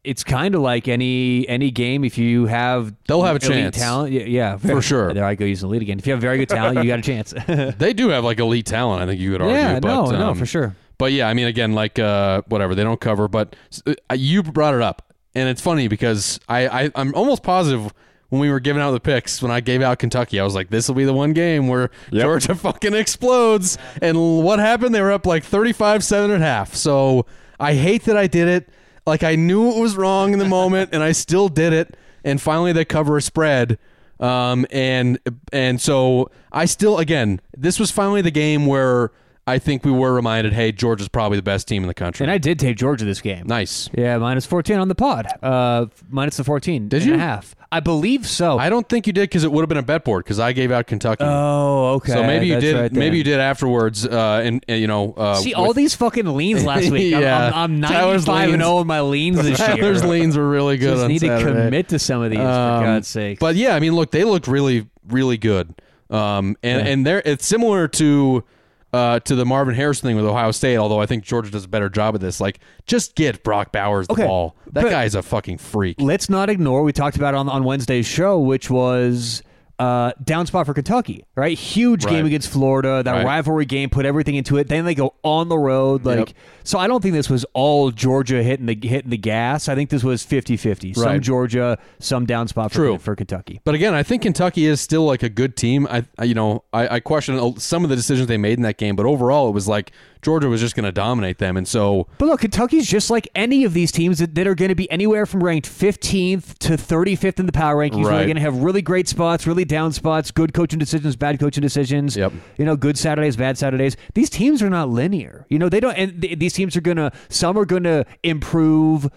[0.03, 2.05] It's kind of like any any game.
[2.05, 3.75] If you have They'll have a chance.
[3.77, 5.13] talent, yeah, yeah, For sure.
[5.13, 5.99] There I go using the lead again.
[5.99, 7.33] If you have very good talent, you got a chance.
[7.77, 9.01] they do have like elite talent.
[9.01, 9.57] I think you could argue.
[9.57, 10.77] yeah, but, no, no, um, for sure.
[10.97, 13.55] But yeah, I mean, again, like uh, whatever they don't cover, but
[13.85, 17.93] uh, you brought it up, and it's funny because I, I I'm almost positive
[18.29, 20.69] when we were giving out the picks when I gave out Kentucky, I was like,
[20.69, 22.23] this will be the one game where Yep.
[22.23, 23.77] Georgia fucking explodes.
[24.01, 24.93] And what happened?
[24.93, 26.73] They were up like 35-7 at half.
[26.75, 27.25] So
[27.59, 28.69] I hate that I did it.
[29.05, 31.95] Like I knew it was wrong in the moment, and I still did it.
[32.25, 33.79] And finally, they cover a spread.
[34.19, 35.17] Um, and
[35.53, 39.11] and so I still again, this was finally the game where
[39.47, 42.25] I think we were reminded, hey, Georgia's probably the best team in the country.
[42.25, 43.47] And I did take Georgia this game.
[43.47, 43.89] nice.
[43.97, 45.25] Yeah, minus 14 on the pod.
[45.41, 46.89] Uh, minus the 14.
[46.89, 47.15] Did and you?
[47.15, 47.55] a half.
[47.71, 48.57] I believe so.
[48.57, 50.51] I don't think you did because it would have been a bet board because I
[50.53, 51.23] gave out Kentucky.
[51.25, 52.11] oh, okay.
[52.13, 52.75] so maybe you That's did.
[52.75, 54.05] right maybe you did afterwards.
[54.05, 57.13] Uh, and, and, you know, uh, See, with- all these fucking leans last week.
[57.13, 57.47] I'm- Yeah.
[57.47, 58.63] I'm, I'm, Tyler's 95 and leans.
[58.63, 59.67] 0 in my leans this year.
[59.67, 60.91] Tyler's leans were really good.
[60.91, 63.39] Just on need to commit to some of these, for Um, God's sake.
[63.39, 65.73] But yeah, I mean, look, they looked really, really good.
[66.09, 68.45] Um, and and they're it's similar to
[68.93, 70.77] uh to the Marvin Harrison thing with Ohio State.
[70.77, 72.39] Although I think Georgia does a better job of this.
[72.39, 74.55] Like, just get Brock Bowers the Okay, ball.
[74.71, 75.97] That but- guy's a fucking freak.
[75.99, 79.43] let's not ignore we talked about it on on Wednesday's show, which was
[79.79, 81.55] uh, down spot for Kentucky, right?
[81.57, 82.11] Huge Right.
[82.11, 83.03] game against Florida.
[83.03, 83.25] That Right.
[83.25, 84.69] rivalry game put everything into it.
[84.69, 86.29] Then they go on the road, like Yep.
[86.63, 86.79] so.
[86.79, 89.69] I don't think this was all Georgia hitting the hitting the gas.
[89.69, 90.93] I think this was 50-50.
[90.95, 91.21] Some Right.
[91.21, 92.97] Georgia, some down spot for, True.
[92.97, 93.61] for Kentucky.
[93.65, 95.87] But again, I think Kentucky is still like a good team.
[95.91, 98.77] I, I you know, I, I question some of the decisions they made in that
[98.77, 102.07] game, but overall, it was like Georgia was just going to dominate them, and so
[102.17, 104.89] But look, Kentucky's just like any of these teams that, that are going to be
[104.91, 108.05] anywhere from ranked 15th to 35th in the power rankings.
[108.05, 108.17] Right.
[108.17, 111.61] they're going to have really great spots, really down spots, good coaching decisions, bad coaching
[111.61, 112.15] decisions.
[112.15, 112.33] Yep.
[112.57, 113.97] You know, good Saturdays, bad Saturdays.
[114.13, 115.45] These teams are not linear.
[115.49, 118.05] You know, they don't, and th- these teams are going to, some are going to
[118.23, 119.09] improve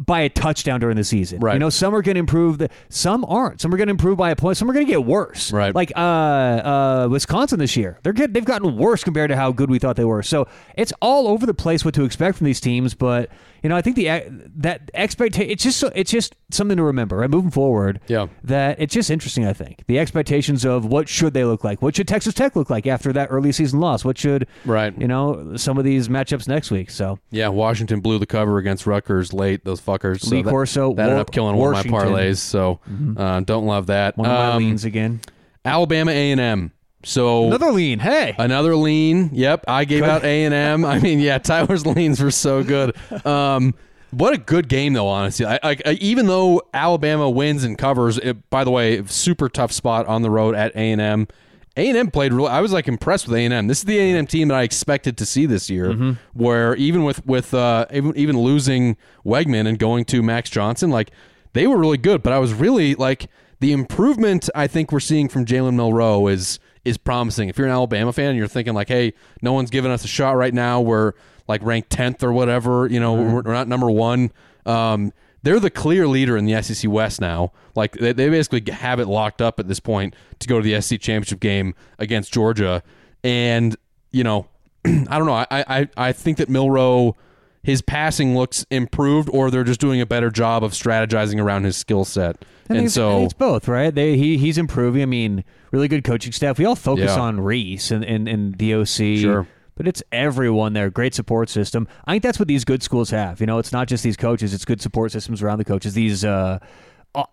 [0.00, 1.40] by a touchdown during the season.
[1.40, 1.52] Right.
[1.52, 2.56] You know, some are going to improve.
[2.58, 3.60] The, some aren't.
[3.60, 4.56] Some are going to improve by a point.
[4.56, 5.52] Some are going to get worse.
[5.52, 5.74] Right.
[5.74, 8.32] Like uh, uh, Wisconsin this year, they're good.
[8.32, 10.22] they've gotten worse compared to how good we thought they were.
[10.22, 12.94] So it's all over the place what to expect from these teams.
[12.94, 13.30] But
[13.62, 14.22] you know, I think the
[14.56, 17.18] that expectation it's just so, it's just something to remember.
[17.18, 18.00] Right, moving forward.
[18.06, 18.28] Yeah.
[18.44, 19.44] That it's just interesting.
[19.44, 21.82] I think the expectations of what should they look like.
[21.82, 24.04] What should Texas Tech look like after that early season loss?
[24.04, 24.98] What should Right.
[24.98, 26.90] You know, some of these matchups next week.
[26.90, 29.64] So yeah, Washington blew the cover against Rutgers late.
[29.64, 30.20] Those fuckers.
[30.20, 32.38] So Lee that, Corso, that ended up killing one of my parlays.
[32.38, 32.80] So
[33.16, 34.16] uh, don't love that.
[34.16, 35.20] one of my Um, leans again.
[35.64, 36.72] Alabama A and M.
[37.02, 37.98] So Another lean.
[37.98, 38.34] Hey.
[38.38, 39.30] Another lean.
[39.32, 40.84] Yep, I gave out A and M.
[40.84, 42.94] I mean, yeah, Tyler's leans were so good.
[43.26, 43.74] Um,
[44.10, 45.06] what a good game, though.
[45.08, 49.48] Honestly, I, I, I- even though Alabama wins and covers, it, by the way, super
[49.48, 51.28] tough spot on the road at A and M,
[51.76, 52.32] A and M played.
[52.32, 53.66] Really, I was like impressed with A and M.
[53.68, 55.92] This is the A and M team that I expected to see this year.
[56.34, 61.10] Where even with with uh, even, even losing Weigman and going to Max Johnson, like
[61.52, 62.22] they were really good.
[62.22, 63.28] But I was really like
[63.60, 67.48] the improvement I think we're seeing from Jalen Milroe is is promising.
[67.48, 70.08] If you're an Alabama fan, and you're thinking like, hey, no one's giving us a
[70.08, 70.80] shot right now.
[70.80, 71.12] We're
[71.46, 72.86] like ranked tenth or whatever.
[72.86, 74.32] You know, we're, we're not number one.
[74.66, 77.52] Um, they're the clear leader in the SEC West now.
[77.74, 80.80] Like they, they basically have it locked up at this point to go to the
[80.80, 82.82] SEC championship game against Georgia.
[83.24, 83.76] And
[84.10, 84.46] you know,
[84.84, 85.34] I don't know.
[85.34, 87.16] I I I think that Milroe.
[87.62, 91.76] His passing looks improved, or they're just doing a better job of strategizing around his
[91.76, 92.42] skill set.
[92.70, 93.94] And so, it's both, right?
[93.94, 95.02] They, he he's improving.
[95.02, 96.58] I mean, really good coaching staff.
[96.58, 97.20] We all focus Yeah.
[97.20, 98.86] on Reese and, and, and the OC.
[99.20, 99.46] Sure.
[99.80, 100.90] But it's everyone there.
[100.90, 101.88] Great support system.
[102.04, 103.40] I think that's what these good schools have.
[103.40, 104.52] You know, it's not just these coaches.
[104.52, 105.94] It's good support systems around the coaches.
[105.94, 106.58] These uh,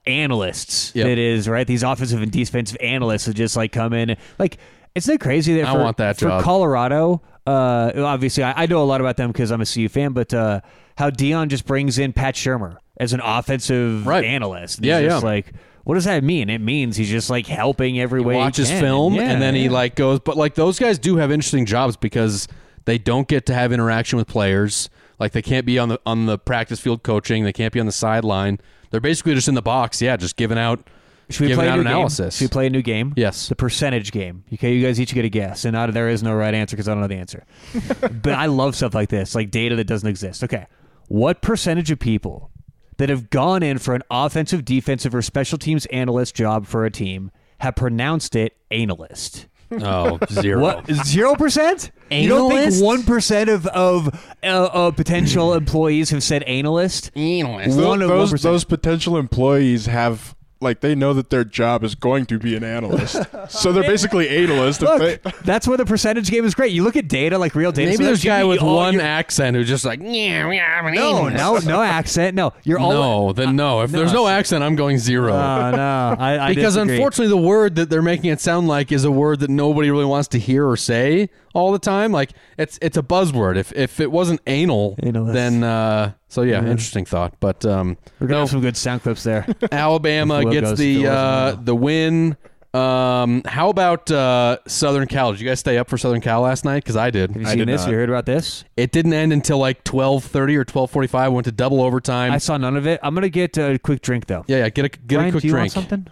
[0.05, 0.95] analysts.
[0.95, 1.07] Yep.
[1.07, 1.67] It is right.
[1.67, 4.15] These offensive and defensive analysts that just like come in.
[4.39, 4.59] Like,
[4.95, 6.43] isn't it crazy that I for, want that for job.
[6.43, 7.21] Colorado?
[7.45, 10.13] Uh, obviously, I, I know a lot about them because I'm a CU fan.
[10.13, 10.61] But uh,
[10.97, 14.23] how Deion just brings in Pat Shurmur as an offensive Right.
[14.23, 14.77] analyst.
[14.77, 15.17] And Yeah, yeah.
[15.17, 15.51] Like,
[15.87, 16.49] what does that mean?
[16.49, 18.33] It means he's just like helping every way.
[18.33, 18.81] he watch his can.
[18.81, 21.95] film Yeah, and then he like goes but like those guys do have interesting jobs
[21.95, 22.45] because
[22.83, 26.25] they don't get to have interaction with players like they can't be on the on
[26.25, 28.59] the practice field coaching they can't be on the sideline
[28.91, 30.89] they're basically just in the box yeah just giving out
[31.29, 31.87] Should we play a new game?
[31.87, 33.13] analysis Should we play a new game?
[33.15, 33.47] Yes.
[33.47, 34.43] The percentage game.
[34.53, 36.89] Okay, you guys each get a guess, and not, there is no right answer because
[36.89, 37.45] I don't know the answer.
[38.01, 40.43] but I love stuff like this, like data that doesn't exist.
[40.43, 40.67] Okay,
[41.07, 42.51] what percentage of people
[42.97, 46.91] that have gone in for an offensive, defensive, or special teams analyst job for a
[46.91, 49.47] team have pronounced it analyst?
[49.81, 51.91] oh zero What zero percent?
[52.09, 52.83] You don't think Analyst?
[52.85, 54.07] one percent of of
[54.41, 57.11] uh, uh, potential employees have said analyst?
[57.17, 57.77] Analyst.
[57.77, 58.41] One of those 1%.
[58.43, 62.63] those potential employees have like they know that their job is going to be an
[62.63, 64.81] analyst, so they're basically analysts.
[64.81, 66.71] Look, they, that's where the percentage game is great.
[66.71, 67.89] You look at data, like real data.
[67.91, 70.87] maybe so there's a guy with one your- accent who's just like yeah yeah I'm
[70.87, 72.35] an No, analyst." no, no accent.
[72.35, 72.91] No, you're all.
[73.27, 76.73] no then no if there's no accent I'm going zero Uh, no, I, I because
[76.75, 76.95] disagree.
[76.95, 80.05] unfortunately the word that they're making it sound like is a word that nobody really
[80.05, 83.99] wants to hear or say all the time like it's it's a buzzword if if
[83.99, 85.33] it wasn't anal Analist.
[85.33, 89.01] then uh so yeah interesting thought but um we're gonna no, have some good sound
[89.01, 89.45] clips there.
[89.71, 92.37] alabama If gets the uh the win
[92.73, 96.63] um how about uh southern cal did you guys stay up for southern cal last
[96.65, 97.81] night because i did Have you I seen did this?
[97.81, 97.89] not.
[97.91, 98.63] You heard about this?
[98.75, 102.75] it didn't end until like 12.30 or 12.45 went to double overtime I saw none
[102.77, 102.99] of it.
[103.01, 104.43] I'm gonna get a quick drink though.
[104.47, 106.07] yeah yeah get a get Brian, a quick do you drink want something?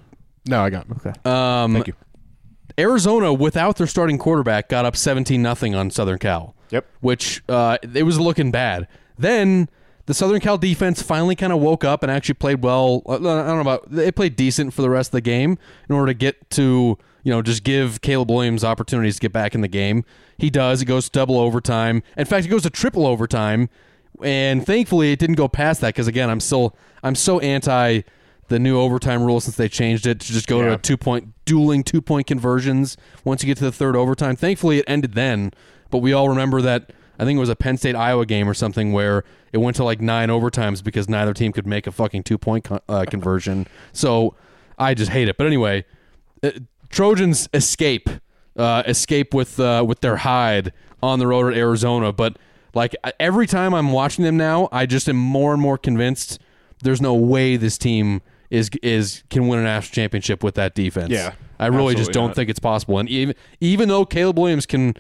[0.47, 0.88] no, I got.
[0.91, 1.13] Okay.
[1.25, 1.93] um Thank you.
[2.78, 6.56] Arizona, without their starting quarterback, got up 17 nothing on Southern Cal.
[6.72, 6.86] Yep.
[7.00, 8.88] Which uh, it was looking bad.
[9.18, 9.70] Then
[10.08, 13.02] the Southern Cal defense finally kind of woke up and actually played well.
[13.08, 15.58] uh, I don't know about they played decent for the rest of the game
[15.90, 19.56] in order to get to you know just give Caleb Williams opportunities to get back
[19.56, 20.04] in the game.
[20.38, 20.82] He does.
[20.82, 22.04] It goes to double overtime.
[22.18, 23.70] In fact, it goes to triple overtime.
[24.22, 28.02] And thankfully, it didn't go past that because again, I'm still I'm so anti
[28.47, 31.34] the new overtime rule since they changed it to just go to a two point
[31.45, 34.36] dueling two point conversions once you get to the third overtime.
[34.36, 35.51] Thankfully, it ended then,
[35.89, 38.53] but we all remember that I think it was a Penn State Iowa game or
[38.53, 42.23] something where it went to like nine overtimes because neither team could make a fucking
[42.23, 43.67] two point con- uh, conversion.
[43.93, 44.36] So
[44.77, 45.38] I just hate it.
[45.38, 45.86] But anyway,
[46.43, 46.51] uh,
[46.89, 48.10] Trojans escape,
[48.58, 52.12] uh, escape with uh, with their hide on the road at Arizona.
[52.12, 52.38] But
[52.73, 56.39] like every time I'm watching them now, I just am more and more convinced
[56.84, 61.10] there's no way this team is is can win a national championship with that defense.
[61.12, 62.36] Yeah, I really just don't not.
[62.36, 62.99] think it's possible.
[62.99, 64.93] And even even though Caleb Williams can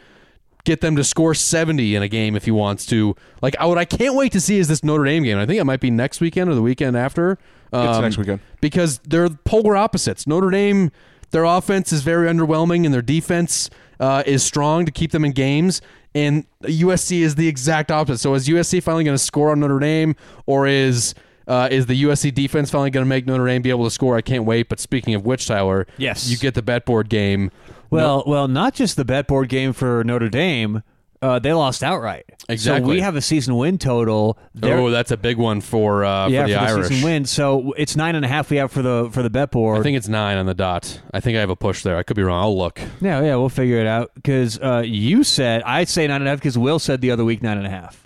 [0.63, 3.77] get them to score 70 in a game if he wants to, like I, what
[3.77, 5.37] I can't wait to see is this Notre Dame game.
[5.37, 7.33] I think it might be next weekend or the weekend after.
[7.33, 8.39] It's Um, next weekend.
[8.61, 10.25] because they're polar opposites.
[10.25, 10.91] Notre Dame,
[11.31, 15.33] their offense is very underwhelming, and their defense uh, is strong to keep them in
[15.33, 15.81] games.
[16.15, 18.19] And USC is the exact opposite.
[18.19, 20.15] So is USC finally going to score on Notre Dame,
[20.47, 21.13] or is
[21.47, 24.15] uh, is the USC defense finally going to make Notre Dame be able to score?
[24.17, 24.69] I can't wait.
[24.69, 26.29] But speaking of which, Tyler, Yes.
[26.29, 27.51] you get the bet board game.
[27.89, 30.83] Well, well, not just the bet board game for Notre Dame.
[31.21, 32.25] Uh, they lost outright.
[32.29, 32.57] Exactly.
[32.57, 32.91] So Exactly.
[32.95, 34.37] we have a season win total.
[34.53, 36.87] They're- Oh, that's a big one for uh, yeah, for the Irish.
[36.89, 37.25] season win.
[37.25, 39.79] So it's nine and a half we have for the for the bet board.
[39.79, 41.01] I think it's nine on the dot.
[41.13, 41.97] I think I have a push there.
[41.97, 42.43] I could be wrong.
[42.43, 42.79] I'll look.
[43.01, 44.11] yeah, yeah, we'll figure it out.
[44.13, 47.23] Because uh, you said I'd say nine and a half because Will said the other
[47.25, 48.04] week nine and a half.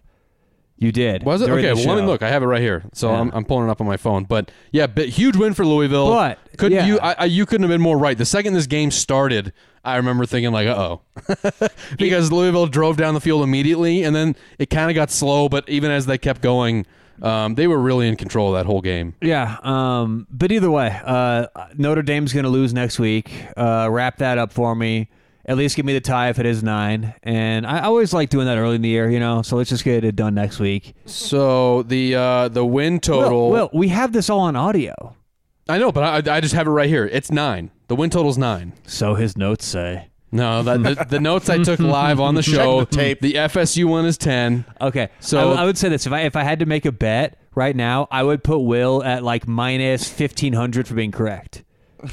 [0.80, 1.24] You did.
[1.24, 1.74] Was it okay?
[1.74, 2.24] Well, let me look.
[2.24, 3.20] I have it right here, so Yeah.
[3.20, 4.24] I'm, I'm pulling it up on my phone.
[4.24, 6.10] But yeah, but huge win for Louisville.
[6.10, 6.86] But, couldn't yeah.
[6.86, 7.00] you?
[7.00, 8.18] I, I, you couldn't have been more right.
[8.18, 9.52] The second this game started,
[9.84, 11.02] I remember thinking like, uh oh,
[11.98, 15.50] because Louisville drove down the field immediately, and then it kind of got slow.
[15.50, 16.86] But even as they kept going,
[17.22, 19.16] um, they were really in control of that whole game.
[19.22, 23.48] Yeah, um, but either way, uh, Notre Dame's going to lose next week.
[23.58, 25.10] Uh, wrap that up for me.
[25.50, 27.16] At least give me the tie if it is nine.
[27.24, 29.42] And I always like doing that early in the year, you know.
[29.42, 30.94] So let's just get it done next week.
[31.08, 33.50] So the uh, the win total.
[33.50, 35.16] Well, we have this all on audio.
[35.68, 37.06] I know, but I, I just have it right here.
[37.12, 37.72] It's nine.
[37.88, 38.74] The win total's nine.
[38.86, 40.10] So his notes say.
[40.32, 42.82] No, the, the, the notes I took live on the show.
[42.82, 43.20] the tape.
[43.20, 44.64] The FSU one is ten.
[44.80, 46.92] Okay, So- I, I would say this: if I if I had to make a
[46.92, 51.64] bet right now, I would put Will at like minus fifteen hundred for being correct.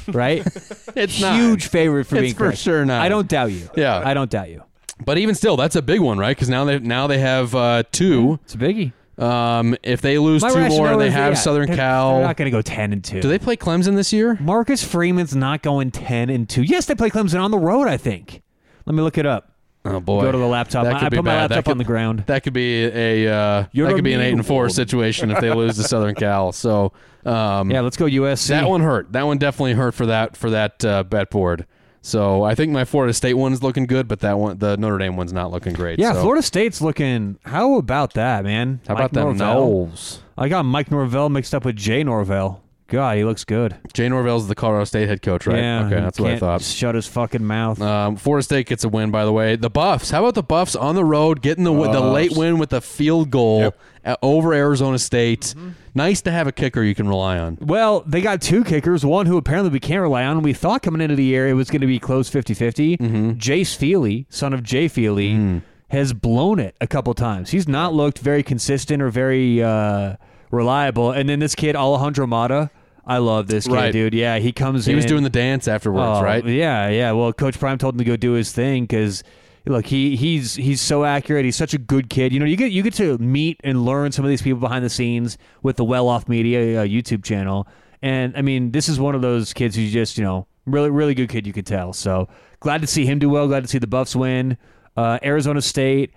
[0.07, 0.45] Right?
[0.95, 1.35] It's not.
[1.35, 2.57] huge favorite for It's being for correct.
[2.57, 3.01] sure not.
[3.01, 3.69] I don't doubt you.
[3.75, 4.01] Yeah.
[4.03, 4.63] I don't doubt you.
[5.05, 6.35] But even still, that's a big one, right?
[6.35, 8.39] Because now they now they have uh, two.
[8.45, 8.93] It's a biggie.
[9.21, 11.75] Um, if they lose My two more, rationale and they is, have yeah, Southern they're-
[11.75, 12.15] Cal.
[12.17, 13.21] They're not going to go ten and two.
[13.21, 14.37] Do they play Clemson this year?
[14.39, 16.63] Marcus Freeman's not going ten and two.
[16.63, 17.87] Yes, they play Clemson on the road.
[17.87, 18.41] I think.
[18.85, 19.51] Let me look it up.
[19.95, 20.83] Oh boy, Go to the laptop.
[20.85, 22.23] That I- could I be put my laptop could- on the ground.
[22.27, 25.51] That could be a uh, that could be an eight and four situation if they
[25.53, 26.51] lose to Southern Cal.
[26.51, 26.93] So
[27.25, 28.49] um, Yeah, let's go USC.
[28.49, 29.11] that one hurt.
[29.13, 31.65] That one definitely hurt for that for that uh, bet board.
[32.01, 35.17] So I think my Florida State one's looking good, but that one, the Notre Dame
[35.17, 35.99] one's not looking great.
[35.99, 36.21] Yeah, so.
[36.21, 37.37] Florida State's looking.
[37.43, 38.79] How about that, man?
[38.87, 39.53] How Mike about that Norvell.
[39.55, 40.21] Knowles?
[40.37, 42.63] I got Mike Norvell mixed up with Jay Norvell.
[42.87, 43.75] God, he looks good.
[43.93, 45.57] Jay Norvell's is the Colorado State head coach, right?
[45.57, 46.61] Yeah, okay, that's what I thought.
[46.61, 47.81] Shut his fucking mouth.
[47.81, 49.55] Um, Florida State gets a win, by the way.
[49.57, 50.09] The Buffs.
[50.11, 53.29] How about the Buffs on the road getting the the late win with a field
[53.29, 53.79] goal Yep.
[54.05, 55.41] at, over Arizona State?
[55.57, 55.69] Mm-hmm.
[55.95, 57.57] Nice to have a kicker you can rely on.
[57.59, 59.03] Well, they got two kickers.
[59.05, 60.41] One who apparently we can't rely on.
[60.41, 62.97] We thought coming into the year it was going to be close 50 50.
[62.97, 63.29] Mm-hmm.
[63.31, 65.61] Jace Feely, son of Jay Feely, Mm.
[65.89, 67.49] has blown it a couple times.
[67.49, 70.17] He's not looked very consistent or very uh,
[70.51, 71.11] reliable.
[71.11, 72.69] And then this kid, Alejandro Mata,
[73.05, 73.91] I love this kid, Right.
[73.93, 74.13] dude.
[74.13, 74.95] Yeah, he comes He in.
[74.97, 76.45] was doing the dance afterwards, Oh, right?
[76.45, 77.11] Yeah, yeah.
[77.13, 79.23] Well, Coach Prime told him to go do his thing because
[79.65, 81.45] look, he he's he's so accurate.
[81.45, 82.33] He's such a good kid.
[82.33, 84.83] You know, you get you get to meet and learn some of these people behind
[84.83, 87.67] the scenes with the Well Off Media uh, YouTube channel.
[88.01, 91.13] And I mean, this is one of those kids who's just you know really really
[91.13, 91.47] good kid.
[91.47, 91.93] You can tell.
[91.93, 92.27] So
[92.59, 93.47] glad to see him do well.
[93.47, 94.57] Glad to see the Buffs win.
[94.97, 96.11] Uh, Arizona State.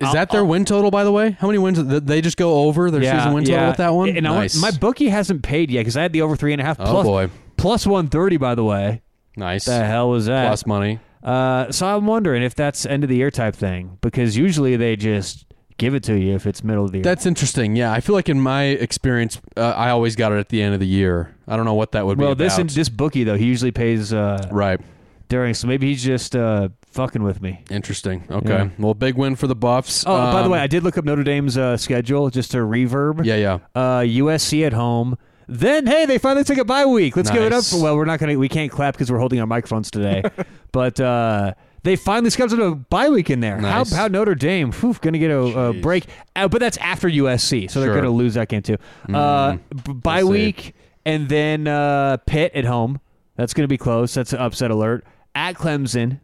[0.00, 1.32] Is that their win total, by the way?
[1.32, 1.82] How many wins?
[1.82, 3.68] Did they just go over their Yeah, season win total yeah.
[3.68, 4.08] with that one?
[4.08, 4.60] And I nice.
[4.60, 6.80] my bookie hasn't paid yet because I had the over three and a half.
[6.80, 7.30] Oh, plus, boy.
[7.56, 8.36] plus one thirty.
[8.36, 9.02] By the way,
[9.36, 9.66] nice.
[9.66, 10.46] the hell was that?
[10.48, 11.00] Plus money.
[11.22, 14.94] Uh, so I'm wondering if that's end of the year type thing because usually they
[14.94, 15.46] just
[15.78, 17.04] give it to you if it's middle of the year.
[17.04, 17.76] That's interesting.
[17.76, 20.74] Yeah, I feel like in my experience, uh, I always got it at the end
[20.74, 21.34] of the year.
[21.48, 24.12] I don't know what that would well, be this this bookie though he usually pays
[24.12, 24.80] uh, right.
[25.28, 27.62] During, so maybe he's just uh, fucking with me.
[27.70, 28.24] Interesting.
[28.30, 28.48] Okay.
[28.48, 28.68] Yeah.
[28.78, 30.04] Well, big win for the Buffs.
[30.06, 32.58] Oh, by the Um, way, I did look up Notre Dame's uh, schedule just to
[32.58, 33.24] reverb.
[33.24, 33.58] yeah, yeah.
[33.74, 35.16] Uh, USC at home.
[35.46, 37.16] Then hey, they finally took a bye week.
[37.16, 37.64] Let's give it up.
[37.64, 38.38] For, well, we're not gonna.
[38.38, 40.22] We can't clap because we're holding our microphones today.
[40.72, 43.60] but uh, they finally scheduled a bye week in there.
[43.60, 43.92] Nice.
[43.92, 44.72] How, how Notre Dame?
[44.72, 46.06] Whew, gonna get a, a break.
[46.34, 48.78] Uh, but that's after USC, so they're gonna lose that game too.
[49.12, 50.44] Uh, b- bye We'll see.
[50.46, 53.00] week, and then uh, Pitt at home.
[53.36, 54.14] That's gonna be close.
[54.14, 55.04] That's an upset alert.
[55.34, 56.20] At Clemson.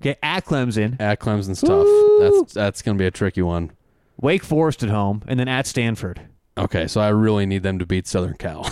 [0.00, 1.00] Okay, at Clemson.
[1.00, 1.86] At Clemson's tough.
[2.40, 3.70] That's that's gonna be a tricky one.
[4.20, 6.20] Wake Forest at home, and then at Stanford.
[6.56, 8.62] Okay, so I really need them to beat Southern Cal.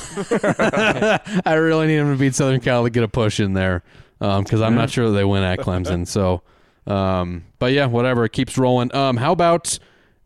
[1.47, 3.85] I really need them to beat Southern Cal to get a push in there
[4.19, 6.07] because I'm not sure that they win at Clemson.
[6.07, 6.43] So,
[6.87, 8.25] um, but yeah, whatever.
[8.25, 8.93] It keeps rolling.
[8.95, 9.79] Um, how about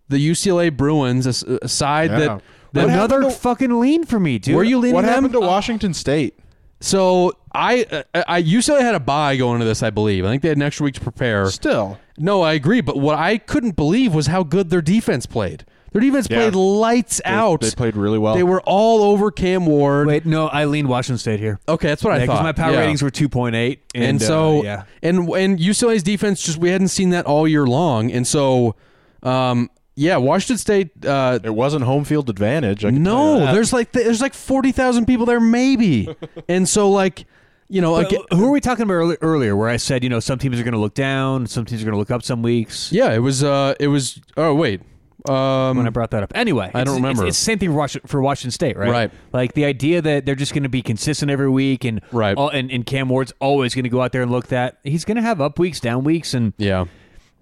[0.08, 2.18] the UCLA Bruins, a, s- a side Yeah.
[2.18, 4.54] that, that Another to- fucking lean for me, dude.
[4.56, 5.12] were you leaning What them?
[5.12, 6.38] happened to Washington State?
[6.80, 10.24] So I, uh, I UCLA had a bye going into this, I believe.
[10.24, 11.46] I think they had an extra week to prepare.
[11.50, 12.80] Still, No, I agree.
[12.80, 15.64] But what I couldn't believe was how good their defense played.
[15.92, 16.38] Their defense Yeah.
[16.38, 17.60] played lights they, out.
[17.62, 18.34] they played really well.
[18.34, 20.06] They were all over Cam Ward.
[20.06, 21.58] Wait, no, I leaned Washington State here.
[21.68, 22.44] Okay, that's what I because thought.
[22.44, 22.78] my power Yeah.
[22.80, 23.80] ratings were 2.8.
[23.94, 24.84] And, and, uh, so yeah.
[25.02, 28.76] and and UCLA's defense just we hadn't seen that all year long, and so
[29.24, 29.68] um
[30.00, 31.04] yeah, Washington State.
[31.04, 32.84] Uh, it wasn't home field advantage.
[32.86, 36.08] I can tell you no, there's like there's like forty thousand people there, maybe,
[36.48, 37.26] and so like
[37.68, 40.18] you know again, who were we talking about earli- earlier where I said, you know,
[40.18, 42.42] some teams are going to look down, some teams are going to look up some
[42.42, 42.90] weeks?
[42.90, 44.80] yeah, it was uh it was oh wait
[45.28, 46.32] um When I brought that up.
[46.34, 47.26] Anyway, I don't remember.
[47.26, 48.90] It's, it's the same thing for Wash- for Washington State, right?
[48.90, 49.10] Right.
[49.34, 52.34] Like the idea that they're just going to be consistent every week and, Right.
[52.38, 54.78] all, and, and Cam Ward's always going to go out there and look that.
[54.82, 56.32] He's going to have up weeks, down weeks.
[56.32, 56.86] And yeah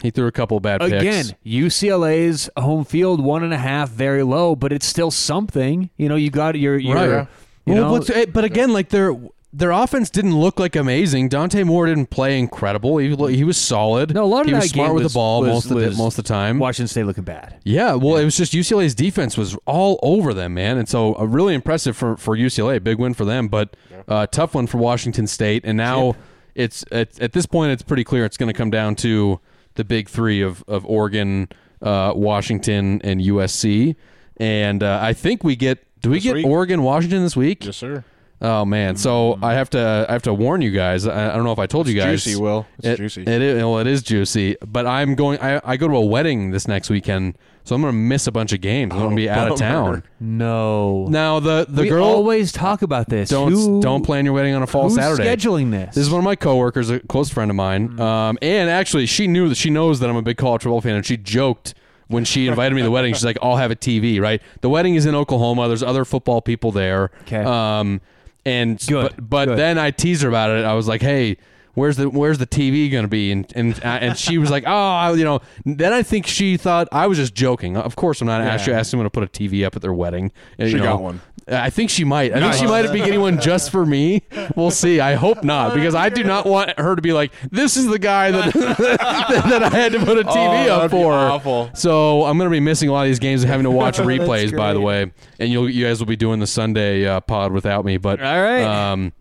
[0.02, 4.22] he threw a couple bad picks again, UCLA's home field, one and a half, very
[4.22, 5.90] low, but it's still something.
[5.96, 7.28] You know, you got your, your right.
[7.66, 9.14] you well, know, what's, eh, but again, like they're
[9.52, 11.30] their offense didn't look like amazing.
[11.30, 12.98] Dante Moore didn't play incredible.
[12.98, 14.14] He, he was solid.
[14.14, 15.90] No, a lot of he was smart with was- the ball was- most of the
[15.96, 16.58] most of the time.
[16.58, 17.56] Washington State looking bad.
[17.64, 21.24] Yeah, well, it was just UCLA's defense was all over them, man, and so uh,
[21.24, 22.82] really impressive for for UCLA.
[22.82, 23.74] Big win for them, but
[24.06, 25.62] uh, tough one for Washington State.
[25.64, 26.14] And now
[26.54, 29.40] it's at, at this point, it's pretty clear it's going to come down to
[29.78, 31.48] the big three of of Oregon,
[31.80, 33.96] uh, Washington, and USC.
[34.36, 36.46] And uh, I think we get do we This get week?
[36.46, 37.64] Oregon Washington this week?
[37.64, 38.04] Yes, sir.
[38.40, 41.06] Oh man, so I have to I have to warn you guys.
[41.08, 42.22] I, I don't know if I told you guys.
[42.22, 42.66] juicy, Will.
[42.78, 43.22] It's it, juicy.
[43.22, 44.56] It is, well, it is juicy.
[44.64, 45.40] But I'm going.
[45.40, 48.32] I, I go to a wedding this next weekend, so I'm going to miss a
[48.32, 48.92] bunch of games.
[48.92, 50.04] I'm going to be out of town.
[50.20, 51.06] No.
[51.08, 53.28] Now the the we girl always talk about this.
[53.28, 55.24] don't Who- don't plan your wedding on a fall who's Saturday.
[55.24, 55.96] scheduling this?
[55.96, 57.98] This is one of my coworkers, a close friend of mine.
[57.98, 60.94] Um, and actually, she knew that she knows that I'm a big college football fan,
[60.94, 61.74] and she joked
[62.06, 63.14] when she invited me to the wedding.
[63.14, 64.40] She's like, "I'll have a TV." Right?
[64.60, 65.66] The wedding is in Oklahoma.
[65.66, 67.10] There's other football people there.
[67.26, 67.42] 'Kay.
[67.42, 68.00] Um,
[68.48, 69.58] and Good, but, but good.
[69.58, 70.64] then I teased her about it.
[70.64, 71.36] I was like, "Hey."
[71.78, 73.30] Where's the Where's the TV gonna be?
[73.32, 75.40] And and uh, and she was like, oh, you know.
[75.64, 77.76] Then I think she thought I was just joking.
[77.76, 80.32] Of course, I'm not actually asking them to put a TV up at their wedding.
[80.58, 81.20] And, She you know, got one.
[81.50, 82.34] I think she might.
[82.34, 84.22] I think she might be getting one just for me.
[84.54, 85.00] We'll see.
[85.00, 87.98] I hope not because I do not want her to be like, "This is the
[87.98, 91.70] guy that that I had to put a TV Oh, up for." awful.
[91.74, 93.96] So I'm going to be missing a lot of these games and having to watch
[93.98, 94.54] replays.
[94.54, 97.82] By the way, and you you guys will be doing the Sunday uh, pod without
[97.84, 97.96] me.
[97.96, 98.64] But All right.
[98.64, 99.12] Um,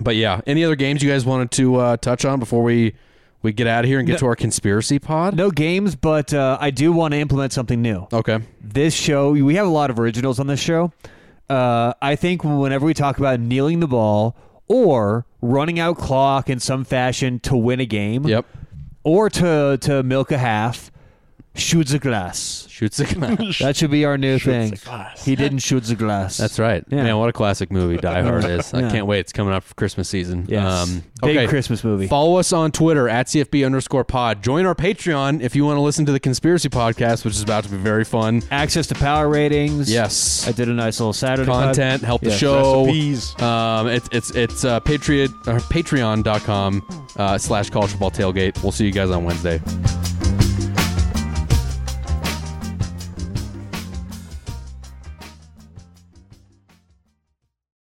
[0.00, 2.94] but yeah, any other games you guys wanted to uh, touch on before we
[3.42, 5.34] we get out of here and get No- to our conspiracy pod?
[5.34, 8.06] no games, but uh, I do want to implement something new.
[8.12, 8.38] Okay.
[8.60, 10.92] This show, we have a lot of originals on this show.
[11.48, 14.36] Uh, I think whenever we talk about kneeling the ball
[14.68, 18.44] or running out clock in some fashion to win a game, Yep.
[19.04, 20.90] or to to milk a half,
[21.56, 22.66] shoots a glass.
[22.70, 23.58] Shoots a glass.
[23.60, 24.70] That should be our new thing.
[24.84, 25.24] glass.
[25.24, 26.36] He didn't shoot the glass.
[26.38, 26.82] That's right.
[26.88, 27.02] Yeah.
[27.02, 28.72] Man, what a classic movie Die Hard is.
[28.72, 28.90] I Yeah.
[28.90, 29.18] can't wait.
[29.20, 30.46] It's coming up for Christmas season.
[30.48, 30.64] Yes.
[30.88, 31.48] Um, Big.
[31.50, 32.06] Christmas movie.
[32.06, 34.42] Follow us on Twitter at CFB underscore pod.
[34.42, 37.64] Join our Patreon if you want to listen to the conspiracy podcast, which is about
[37.64, 38.42] to be very fun.
[38.50, 39.92] Access to power ratings.
[39.92, 40.48] Yes.
[40.48, 41.64] I did a nice little Saturday pod.
[41.76, 42.38] Content, help the Yes.
[42.38, 42.86] show.
[42.86, 43.38] Recipes.
[43.42, 48.62] Um, it's it's it's uh, Patriot, uh, patreon.com uh, slash college football tailgate.
[48.62, 49.60] We'll see you guys on Wednesday.